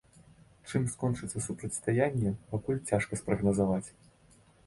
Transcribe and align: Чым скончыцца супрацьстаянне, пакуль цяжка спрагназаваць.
Чым 0.69 0.87
скончыцца 0.93 1.43
супрацьстаянне, 1.49 2.31
пакуль 2.55 2.81
цяжка 2.91 3.19
спрагназаваць. 3.23 3.85